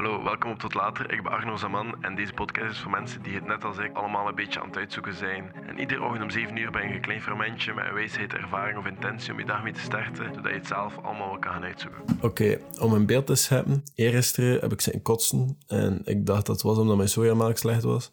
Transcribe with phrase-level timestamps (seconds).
[0.00, 1.12] Hallo, welkom op Tot Later.
[1.12, 3.96] Ik ben Arno Zaman en deze podcast is voor mensen die het net als ik
[3.96, 5.52] allemaal een beetje aan het uitzoeken zijn.
[5.66, 8.78] En iedere ochtend om 7 uur ben je een klein fermentje met een wijsheid, ervaring
[8.78, 11.52] of intentie om je dag mee te starten, zodat je het zelf allemaal wel kan
[11.52, 12.02] gaan uitzoeken.
[12.20, 13.82] Oké, om een beeld te hebben.
[13.94, 17.82] Eergisteren heb ik zitten kotsen en ik dacht dat het was omdat mijn sojamelk slecht
[17.82, 18.12] was.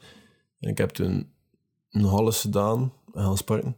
[0.59, 1.33] En ik heb toen
[1.91, 3.77] een halve gedaan en gaan sporten.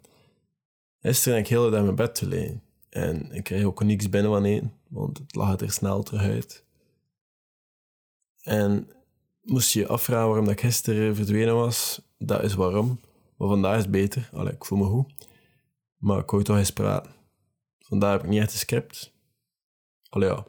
[1.02, 2.62] Gisteren heb ik heel de dag in mijn bed te liggen.
[2.90, 6.68] En ik kreeg ook niks binnen van eten, want het lag er snel terug uit.
[8.50, 8.88] En
[9.42, 13.00] moest je je afvragen waarom ik gisteren verdwenen was, dat is waarom.
[13.38, 14.30] Maar vandaag is beter.
[14.34, 15.28] Allee, ik voel me goed.
[15.98, 17.12] Maar ik wou toch eens praten.
[17.80, 19.14] Vandaag heb ik niet echt een script.
[20.10, 20.48] Allee ja,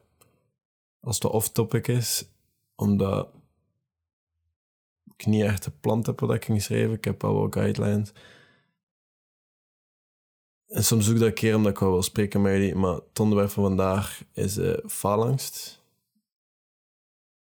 [1.00, 2.28] als het off-topic is,
[2.74, 3.28] omdat
[5.16, 6.92] ik niet echt een plan heb wat ik ging schrijven.
[6.92, 8.12] Ik heb al wel guidelines.
[10.66, 12.74] En soms zoek ik dat een keer omdat ik wel wil spreken met jullie.
[12.74, 15.79] Maar het onderwerp van vandaag is uh, faalangst.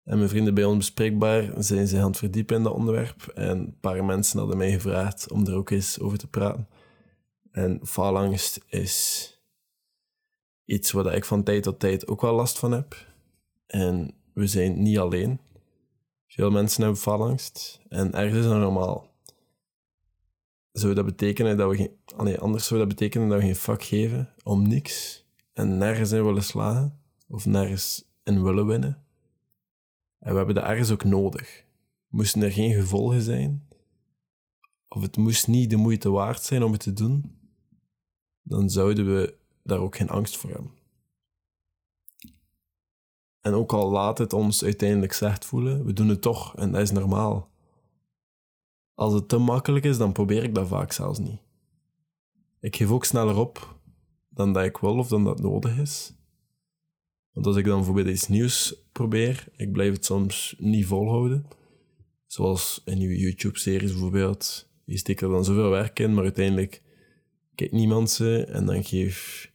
[0.05, 3.27] En mijn vrienden bij ons bespreekbaar zijn zich aan het verdiepen in dat onderwerp.
[3.27, 6.67] En een paar mensen hadden mij gevraagd om er ook eens over te praten.
[7.51, 9.29] En faalangst is
[10.65, 12.95] iets waar ik van tijd tot tijd ook wel last van heb.
[13.67, 15.39] En we zijn niet alleen.
[16.27, 17.79] Veel mensen hebben faalangst.
[17.89, 19.13] En ergens is dat normaal.
[20.71, 22.39] Zou dat betekenen dat we geen...
[22.39, 26.43] Anders zou dat betekenen dat we geen vak geven om niks en nergens in willen
[26.43, 29.04] slagen of nergens in willen winnen.
[30.19, 31.65] En we hebben dat ergens ook nodig.
[32.07, 33.67] Moesten er geen gevolgen zijn,
[34.87, 37.39] of het moest niet de moeite waard zijn om het te doen,
[38.41, 40.71] dan zouden we daar ook geen angst voor hebben.
[43.41, 46.81] En ook al laat het ons uiteindelijk slecht voelen, we doen het toch en dat
[46.81, 47.49] is normaal.
[48.93, 51.39] Als het te makkelijk is, dan probeer ik dat vaak zelfs niet.
[52.59, 53.79] Ik geef ook sneller op
[54.29, 56.13] dan dat ik wil of dan dat nodig is.
[57.31, 61.45] Want als ik dan bijvoorbeeld iets nieuws probeer, ik blijf het soms niet volhouden.
[62.25, 64.69] Zoals in je YouTube-series bijvoorbeeld.
[64.85, 66.81] Je steekt er dan zoveel werk in, maar uiteindelijk
[67.55, 69.51] kijkt niemand ze en dan geef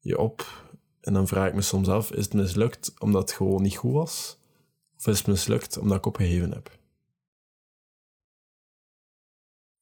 [0.00, 0.66] je op.
[1.00, 3.92] En dan vraag ik me soms af, is het mislukt omdat het gewoon niet goed
[3.92, 4.38] was?
[4.96, 6.78] Of is het mislukt omdat ik opgegeven heb?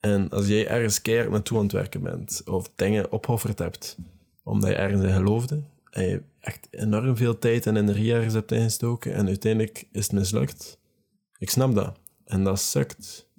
[0.00, 3.98] En als jij ergens keihard naartoe aan het werken bent, of dingen opofferd hebt,
[4.42, 5.62] omdat je ergens in geloofde,
[6.00, 10.78] je echt enorm veel tijd en energie ergens hebt ingestoken en uiteindelijk is het mislukt.
[11.38, 11.98] Ik snap dat.
[12.24, 13.30] En dat sukt.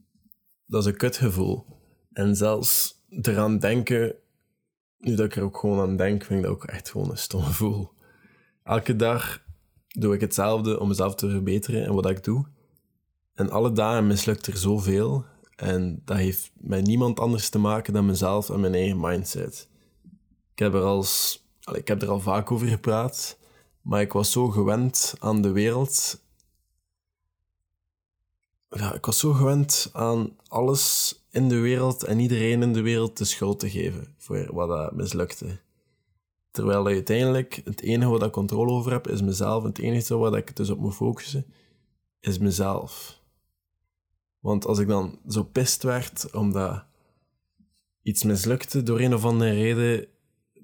[0.65, 1.65] Dat is een kutgevoel.
[2.11, 4.15] En zelfs eraan denken,
[4.97, 7.17] nu dat ik er ook gewoon aan denk, vind ik dat ook echt gewoon een
[7.17, 7.91] stom gevoel.
[8.63, 9.43] Elke dag
[9.87, 12.45] doe ik hetzelfde om mezelf te verbeteren en wat ik doe.
[13.33, 15.25] En alle dagen mislukt er zoveel.
[15.55, 19.69] En dat heeft met niemand anders te maken dan mezelf en mijn eigen mindset.
[20.51, 23.37] Ik heb er als ik heb er al vaak over gepraat,
[23.81, 26.21] maar ik was zo gewend aan de wereld.
[28.69, 33.17] Ja, ik was zo gewend aan alles in de wereld en iedereen in de wereld
[33.17, 35.59] de schuld te geven voor wat dat mislukte.
[36.51, 39.63] Terwijl uiteindelijk het enige wat ik controle over heb, is mezelf.
[39.63, 41.45] Het enige wat ik dus op moet focussen,
[42.19, 43.19] is mezelf.
[44.39, 46.83] Want als ik dan zo pist werd omdat
[48.01, 50.07] iets mislukte door een of andere reden,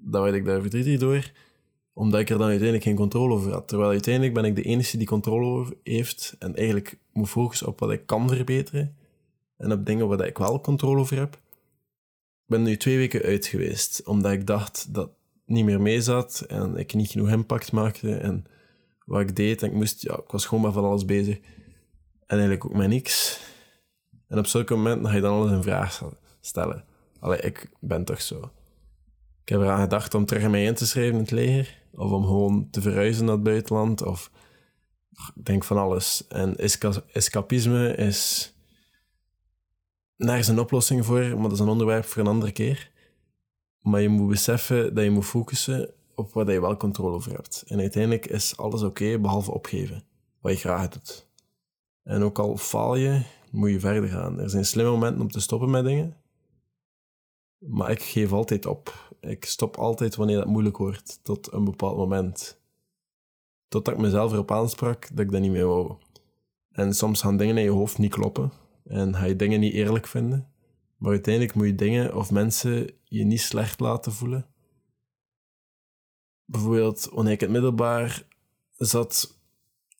[0.02, 1.32] dan werd ik daar verdrietig door,
[1.94, 3.68] omdat ik er dan uiteindelijk geen controle over had.
[3.68, 7.80] Terwijl uiteindelijk ben ik de enige die controle over heeft en eigenlijk moet focussen op
[7.80, 8.96] wat ik kan verbeteren
[9.58, 11.34] en op dingen waar ik wel controle over heb.
[11.34, 15.10] Ik ben nu twee weken uit geweest, omdat ik dacht dat
[15.46, 18.46] niet meer mee zat en ik niet genoeg impact maakte en
[19.06, 19.62] wat ik deed.
[19.62, 21.38] En ik, moest, ja, ik was gewoon maar van alles bezig
[22.30, 23.40] en eigenlijk ook met niks.
[24.28, 26.04] En op zulke momenten ga je dan alles in vraag
[26.42, 26.84] stellen.
[27.20, 28.52] Allee, ik ben toch zo.
[29.50, 31.78] Ik heb eraan gedacht om terug mij in te schrijven in het leger.
[31.92, 34.04] Of om gewoon te verhuizen naar het buitenland.
[34.04, 34.32] Of
[35.36, 36.28] ik denk van alles.
[36.28, 36.58] En
[37.12, 38.54] escapisme is
[40.16, 42.92] nergens een oplossing voor, maar dat is een onderwerp voor een andere keer.
[43.82, 47.64] Maar je moet beseffen dat je moet focussen op wat je wel controle over hebt.
[47.68, 50.04] En uiteindelijk is alles oké, behalve opgeven.
[50.42, 51.28] Wat je graag doet.
[52.04, 53.22] En ook al faal je,
[53.52, 54.40] moet je verder gaan.
[54.40, 56.18] Er zijn slimme momenten om te stoppen met dingen.
[57.60, 59.14] Maar ik geef altijd op.
[59.22, 62.62] Ik stop altijd wanneer het moeilijk wordt, tot een bepaald moment.
[63.68, 65.96] Totdat ik mezelf erop aansprak dat ik dat niet meer wou.
[66.72, 68.52] En soms gaan dingen in je hoofd niet kloppen.
[68.84, 70.48] En ga je dingen niet eerlijk vinden.
[70.98, 74.48] Maar uiteindelijk moet je dingen of mensen je niet slecht laten voelen.
[76.46, 78.26] Bijvoorbeeld, wanneer ik in het middelbaar
[78.78, 79.40] zat,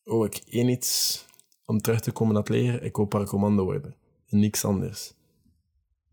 [0.04, 1.26] wou ik één iets
[1.66, 2.84] om terug te komen naar het leren.
[2.84, 3.96] Ik wou paracommando worden.
[4.26, 5.14] En niks anders.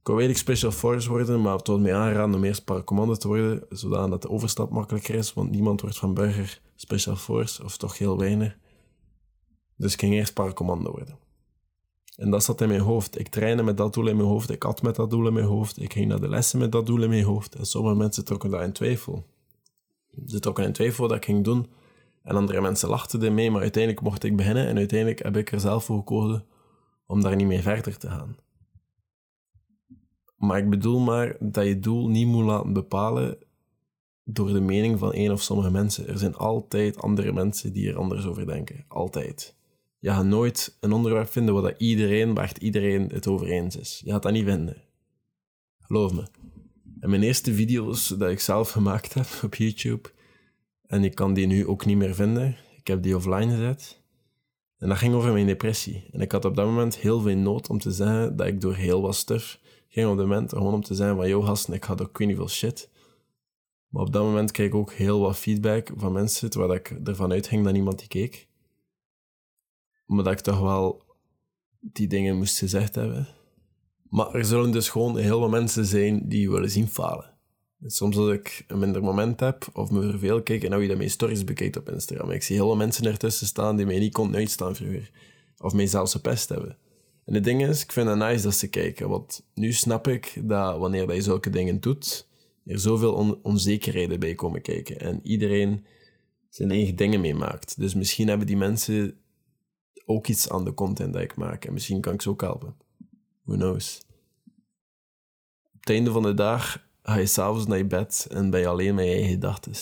[0.06, 3.28] Ik wil eigenlijk Special Force worden, maar het wordt mij aangeraden om eerst paracommando te
[3.28, 7.98] worden, zodat de overstap makkelijker is, want niemand wordt van burger Special Force, of toch
[7.98, 8.56] heel weinig.
[9.76, 11.18] Dus ik ging eerst paracommando worden.
[12.16, 13.18] En dat zat in mijn hoofd.
[13.18, 14.50] Ik trainde met dat doel in mijn hoofd.
[14.50, 15.82] Ik had met dat doel in mijn hoofd.
[15.82, 17.54] Ik ging naar de lessen met dat doel in mijn hoofd.
[17.54, 19.26] En sommige mensen trokken daar in twijfel.
[20.26, 21.66] Ze trokken in twijfel dat ik ging doen.
[22.22, 24.66] En andere mensen lachten ermee, maar uiteindelijk mocht ik beginnen.
[24.66, 26.44] En uiteindelijk heb ik er zelf voor gekozen
[27.06, 28.36] om daar niet mee verder te gaan.
[30.46, 33.38] Maar ik bedoel maar dat je doel niet moet laten bepalen
[34.24, 36.08] door de mening van één of sommige mensen.
[36.08, 38.84] Er zijn altijd andere mensen die er anders over denken.
[38.88, 39.54] Altijd.
[39.98, 44.02] Je gaat nooit een onderwerp vinden waar dat iedereen, waar iedereen het over eens is.
[44.04, 44.82] Je gaat dat niet vinden.
[45.80, 46.26] Geloof me.
[47.00, 50.10] En mijn eerste video's dat ik zelf gemaakt heb op YouTube,
[50.86, 52.56] en ik kan die nu ook niet meer vinden.
[52.76, 54.02] Ik heb die offline gezet.
[54.78, 56.04] En dat ging over mijn depressie.
[56.12, 58.74] En ik had op dat moment heel veel nood om te zeggen dat ik door
[58.74, 59.60] heel wat stuff
[59.96, 62.36] ging op dat moment gewoon om te zeggen van, yo gasten, ik had ook niet
[62.36, 62.90] veel shit.
[63.88, 67.32] Maar op dat moment kreeg ik ook heel wat feedback van mensen, terwijl ik ervan
[67.32, 68.48] uitging dat niemand die keek.
[70.06, 71.02] Maar dat ik toch wel
[71.80, 73.28] die dingen moest gezegd hebben.
[74.08, 77.34] Maar er zullen dus gewoon heel veel mensen zijn die willen zien falen.
[77.86, 81.10] Soms als ik een minder moment heb of me verveel, kijk en nou je mijn
[81.10, 82.30] stories bekijkt op Instagram.
[82.30, 85.10] Ik zie heel veel mensen ertussen staan die mij niet konden uitstaan vroeger.
[85.58, 86.78] Of mij zelfs gepest hebben.
[87.26, 89.08] En het ding is, ik vind het nice dat ze kijken.
[89.08, 92.28] Want nu snap ik dat wanneer je zulke dingen doet,
[92.64, 95.00] er zoveel onzekerheden bij komen kijken.
[95.00, 95.84] En iedereen
[96.48, 97.78] zijn eigen dingen meemaakt.
[97.78, 99.18] Dus misschien hebben die mensen
[100.04, 101.64] ook iets aan de content dat ik maak.
[101.64, 102.76] En misschien kan ik ze ook helpen.
[103.42, 104.00] Who knows?
[105.72, 108.66] Op het einde van de dag ga je s'avonds naar je bed en ben je
[108.66, 109.72] alleen met je eigen gedachten.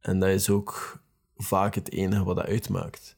[0.00, 1.02] En dat is ook
[1.36, 3.16] vaak het enige wat dat uitmaakt.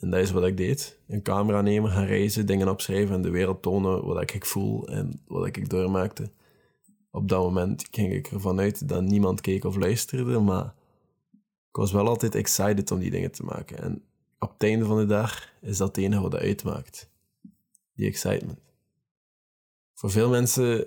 [0.00, 0.98] En dat is wat ik deed.
[1.06, 5.20] Een camera nemen, gaan reizen, dingen opschrijven en de wereld tonen wat ik voel en
[5.26, 6.30] wat ik doormaakte.
[7.10, 10.74] Op dat moment ging ik ervan uit dat niemand keek of luisterde, maar
[11.68, 13.78] ik was wel altijd excited om die dingen te maken.
[13.78, 14.02] En
[14.38, 17.10] op het einde van de dag is dat het enige wat dat uitmaakt.
[17.94, 18.58] Die excitement.
[19.94, 20.86] Voor veel mensen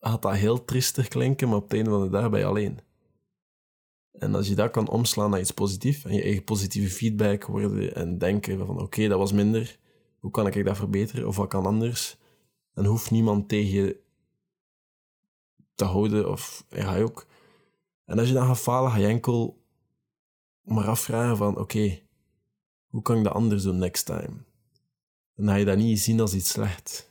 [0.00, 2.78] gaat dat heel triestig klinken, maar op het einde van de dag ben je alleen.
[4.18, 7.94] En als je dat kan omslaan naar iets positiefs en je eigen positieve feedback worden
[7.94, 9.78] en denken van oké, dat was minder,
[10.18, 12.16] hoe kan ik dat verbeteren of wat kan anders,
[12.74, 14.00] dan hoeft niemand tegen je
[15.74, 17.26] te houden of ja, ook.
[18.04, 19.62] En als je dan gaat falen, ga je enkel
[20.62, 22.00] maar afvragen van oké,
[22.86, 24.44] hoe kan ik dat anders doen next time?
[25.36, 27.10] Dan ga je dat niet zien als iets slecht.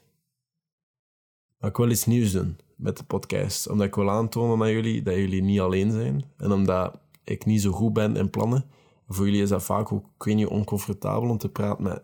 [1.58, 3.70] Maar ik wil iets nieuws doen met de podcast.
[3.70, 6.24] Omdat ik wil aantonen aan jullie dat jullie niet alleen zijn.
[6.38, 8.66] En omdat ik niet zo goed ben in plannen.
[9.08, 12.04] Voor jullie is dat vaak ook, ik weet niet, oncomfortabel om te praten met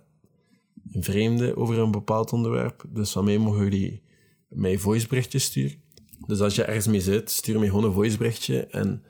[0.92, 2.84] een vreemde over een bepaald onderwerp.
[2.90, 4.02] Dus van mij mogen jullie
[4.48, 5.82] mij voiceberichtjes sturen.
[6.28, 8.66] Dus als je ergens mee zit, stuur me gewoon een voiceberichtje.
[8.66, 9.04] En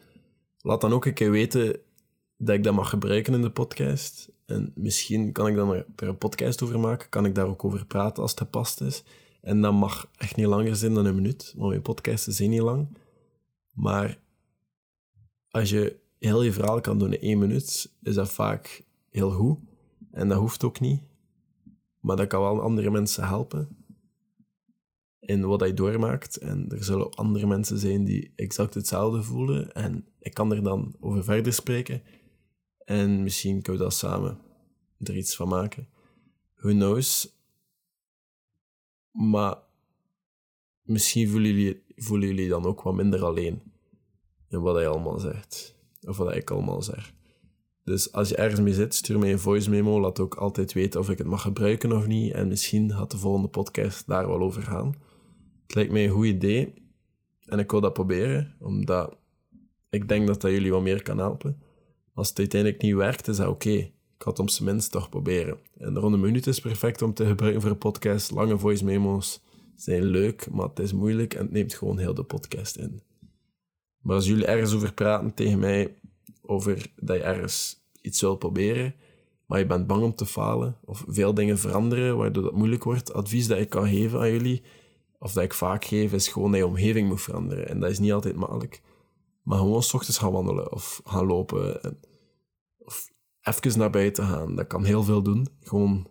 [0.62, 1.80] laat dan ook een keer weten
[2.38, 4.32] dat ik dat mag gebruiken in de podcast.
[4.46, 7.10] En misschien kan ik dan er een podcast over maken.
[7.10, 9.04] Kan ik daar ook over praten als het gepast is.
[9.42, 12.62] En dat mag echt niet langer zijn dan een minuut, want mijn podcasten zijn niet
[12.62, 12.98] lang.
[13.74, 14.20] Maar
[15.50, 19.60] als je heel je verhaal kan doen in één minuut, is dat vaak heel goed.
[20.12, 21.02] En dat hoeft ook niet.
[22.00, 23.80] Maar dat kan wel andere mensen helpen
[25.20, 26.38] in wat hij doormaakt.
[26.38, 29.72] En er zullen andere mensen zijn die exact hetzelfde voelen.
[29.72, 32.02] En ik kan er dan over verder spreken.
[32.86, 34.38] En misschien kunnen we dat samen
[34.98, 35.88] er iets van maken.
[36.56, 37.38] Who knows?
[39.12, 39.58] Maar
[40.82, 43.62] misschien voelen jullie, voelen jullie dan ook wat minder alleen
[44.50, 45.76] in wat hij allemaal zegt.
[46.08, 47.14] Of wat ik allemaal zeg.
[47.84, 50.00] Dus als je ergens mee zit, stuur mij een voice memo.
[50.00, 52.34] Laat ook altijd weten of ik het mag gebruiken of niet.
[52.34, 54.96] En misschien gaat de volgende podcast daar wel over gaan.
[55.64, 56.74] Het lijkt mij een goed idee.
[57.46, 59.18] En ik wil dat proberen, omdat
[59.90, 61.62] ik denk dat dat jullie wat meer kan helpen.
[62.14, 65.60] Als het uiteindelijk niet werkt, is dat oké ik had het op minst toch proberen.
[65.78, 68.32] En de ronde minuut is perfect om te gebruiken voor een podcast.
[68.32, 69.42] Lange voice memos
[69.76, 73.02] zijn leuk, maar het is moeilijk en het neemt gewoon heel de podcast in.
[74.02, 75.96] Maar als jullie ergens over praten tegen mij,
[76.42, 78.96] over dat je ergens iets wil proberen,
[79.46, 83.14] maar je bent bang om te falen, of veel dingen veranderen, waardoor dat moeilijk wordt,
[83.14, 84.64] advies dat ik kan geven aan jullie,
[85.20, 87.70] of dat ik vaak geef, is gewoon dat je omgeving moet veranderen.
[87.70, 88.82] En dat is niet altijd makkelijk.
[89.44, 92.00] Maar gewoon s ochtends gaan wandelen, of gaan lopen, en,
[93.50, 94.56] even naar buiten gaan.
[94.56, 95.48] Dat kan heel veel doen.
[95.62, 96.08] Gewoon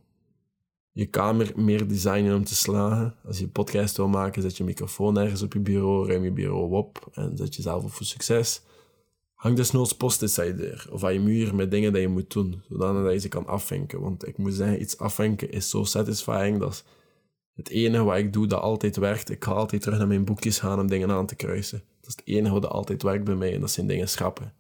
[0.93, 3.15] je kamer meer designen om te slagen.
[3.27, 6.73] Als je podcast wil maken, zet je microfoon ergens op je bureau, ruim je bureau
[6.73, 8.63] op en zet jezelf op voor succes.
[9.35, 12.33] Hang desnoods post-its aan je deur of aan je muur met dingen die je moet
[12.33, 14.01] doen, zodat je ze kan afvinken.
[14.01, 16.59] Want ik moet zeggen, iets afvinken is zo satisfying.
[16.59, 16.85] Dat
[17.55, 19.31] het enige wat ik doe dat altijd werkt.
[19.31, 21.83] Ik ga altijd terug naar mijn boekjes gaan om dingen aan te kruisen.
[22.01, 24.53] Dat is het enige wat altijd werkt bij mij en dat zijn dingen schrappen.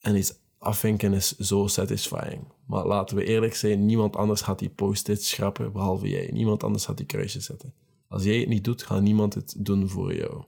[0.00, 2.44] En iets afvinken is zo satisfying.
[2.66, 6.30] Maar laten we eerlijk zijn, niemand anders gaat die post-its schrappen, behalve jij.
[6.32, 7.74] Niemand anders gaat die kruisjes zetten.
[8.08, 10.44] Als jij het niet doet, gaat niemand het doen voor jou.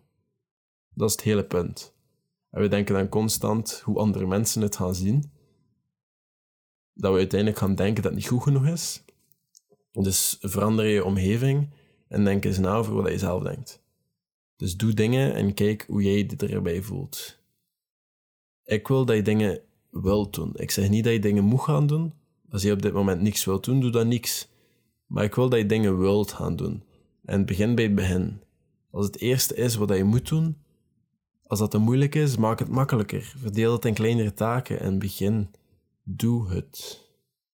[0.94, 1.94] Dat is het hele punt.
[2.50, 5.32] En we denken dan constant hoe andere mensen het gaan zien.
[6.94, 9.04] Dat we uiteindelijk gaan denken dat het niet goed genoeg is.
[9.92, 11.71] Dus verander je omgeving
[12.09, 13.82] en denk eens na over wat je zelf denkt.
[14.56, 17.42] Dus doe dingen en kijk hoe jij je erbij voelt.
[18.64, 20.52] Ik wil dat je dingen wilt doen.
[20.54, 22.12] Ik zeg niet dat je dingen moet gaan doen.
[22.50, 24.49] Als je op dit moment niks wilt doen, doe dan niks.
[25.07, 26.83] Maar ik wil dat je dingen wilt gaan doen.
[27.25, 28.40] En begin bij het begin.
[28.90, 30.57] Als het eerste is wat je moet doen,
[31.47, 33.35] als dat te moeilijk is, maak het makkelijker.
[33.37, 35.50] Verdeel het in kleinere taken en begin.
[36.02, 37.00] Doe het.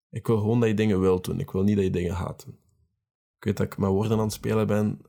[0.09, 1.39] Ik wil gewoon dat je dingen wilt doen.
[1.39, 2.57] Ik wil niet dat je dingen gaat doen.
[3.37, 5.01] Ik weet dat ik met woorden aan het spelen ben,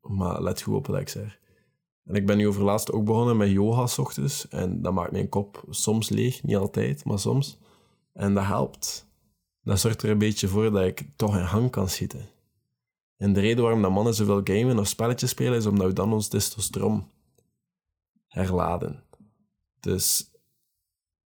[0.00, 1.37] maar let goed op wat ik zeg.
[2.08, 4.48] En ik ben nu over laatst ook begonnen met yoga s ochtends.
[4.48, 6.42] En dat maakt mijn kop soms leeg.
[6.42, 7.58] Niet altijd, maar soms.
[8.12, 9.06] En dat helpt.
[9.62, 12.28] Dat zorgt er een beetje voor dat ik toch in hang kan schieten.
[13.16, 16.12] En de reden waarom dat mannen zoveel gamen of spelletjes spelen, is omdat we dan
[16.12, 17.04] ons testosteron
[18.26, 19.02] herladen.
[19.80, 20.30] Dus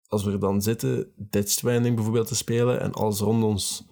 [0.07, 3.87] als we dan zitten, Stranding bijvoorbeeld te spelen, en alles rond ons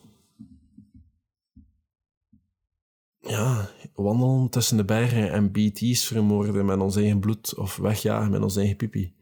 [3.26, 8.42] ja, wandelen tussen de bergen en BT's vermoorden met ons eigen bloed of wegjagen met
[8.42, 9.14] ons eigen pipi.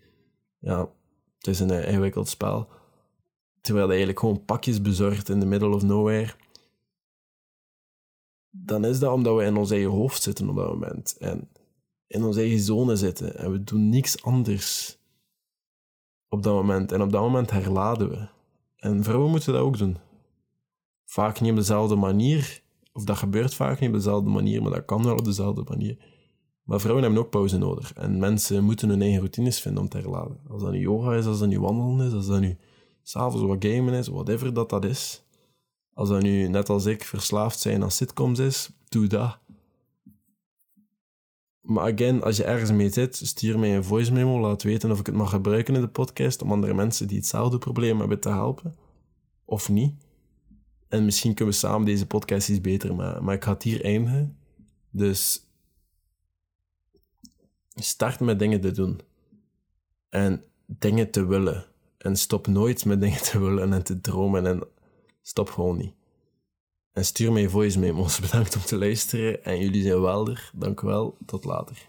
[0.58, 0.88] Ja,
[1.38, 2.68] het is een ingewikkeld spel.
[3.60, 6.34] Terwijl hij eigenlijk gewoon pakjes bezorgt in the middle of nowhere.
[8.50, 11.16] Dan is dat omdat we in ons eigen hoofd zitten op dat moment.
[11.18, 11.48] En
[12.06, 13.36] in onze eigen zone zitten.
[13.36, 14.98] En we doen niks anders
[16.28, 16.92] op dat moment.
[16.92, 18.28] En op dat moment herladen we.
[18.76, 19.96] En vrouwen moeten dat ook doen.
[21.04, 22.62] Vaak niet op dezelfde manier,
[22.94, 25.96] of dat gebeurt vaak niet op dezelfde manier, maar dat kan wel op dezelfde manier.
[26.62, 27.92] Maar vrouwen hebben ook pauze nodig.
[27.92, 30.40] En mensen moeten hun eigen routines vinden om te herladen.
[30.48, 32.56] Als dat nu yoga is, als dat nu wandelen is, als dat nu
[33.02, 35.24] s'avonds wat gamen is, whatever dat dat is.
[35.92, 39.38] Als dat nu, net als ik, verslaafd zijn aan sitcoms is, doe dat.
[41.60, 44.40] Maar again, als je ergens mee zit, stuur mij een voice memo.
[44.40, 47.58] Laat weten of ik het mag gebruiken in de podcast om andere mensen die hetzelfde
[47.58, 48.74] probleem hebben te helpen.
[49.44, 49.94] Of niet.
[50.94, 53.24] En misschien kunnen we samen deze podcast iets beter maken.
[53.24, 54.38] Maar ik ga het hier eindigen.
[54.90, 55.46] Dus
[57.74, 59.00] start met dingen te doen.
[60.08, 61.66] En dingen te willen.
[61.98, 64.46] En stop nooit met dingen te willen en te dromen.
[64.46, 64.62] En
[65.22, 65.94] stop gewoon niet.
[66.92, 68.20] En stuur mij voice memo's.
[68.20, 69.44] Bedankt om te luisteren.
[69.44, 70.50] En jullie zijn welder.
[70.54, 71.16] Dank u wel.
[71.26, 71.88] Tot later.